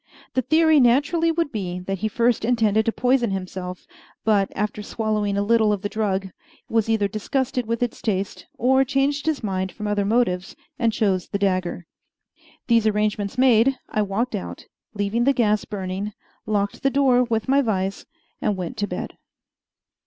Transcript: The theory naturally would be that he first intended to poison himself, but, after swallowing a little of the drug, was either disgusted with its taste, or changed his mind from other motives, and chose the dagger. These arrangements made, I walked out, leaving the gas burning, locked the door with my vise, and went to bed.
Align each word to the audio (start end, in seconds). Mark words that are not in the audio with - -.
The 0.33 0.41
theory 0.41 0.79
naturally 0.79 1.31
would 1.31 1.51
be 1.51 1.77
that 1.81 1.99
he 1.99 2.07
first 2.07 2.43
intended 2.43 2.87
to 2.87 2.91
poison 2.91 3.29
himself, 3.29 3.85
but, 4.23 4.51
after 4.55 4.81
swallowing 4.81 5.37
a 5.37 5.43
little 5.43 5.71
of 5.71 5.83
the 5.83 5.89
drug, 5.89 6.29
was 6.67 6.89
either 6.89 7.07
disgusted 7.07 7.67
with 7.67 7.83
its 7.83 8.01
taste, 8.01 8.47
or 8.57 8.83
changed 8.83 9.27
his 9.27 9.43
mind 9.43 9.71
from 9.71 9.85
other 9.87 10.03
motives, 10.03 10.55
and 10.79 10.91
chose 10.91 11.27
the 11.27 11.37
dagger. 11.37 11.85
These 12.65 12.87
arrangements 12.87 13.37
made, 13.37 13.77
I 13.89 14.01
walked 14.01 14.33
out, 14.33 14.65
leaving 14.95 15.25
the 15.25 15.33
gas 15.33 15.65
burning, 15.65 16.13
locked 16.47 16.81
the 16.81 16.89
door 16.89 17.23
with 17.23 17.47
my 17.47 17.61
vise, 17.61 18.07
and 18.41 18.57
went 18.57 18.77
to 18.77 18.87
bed. 18.87 19.13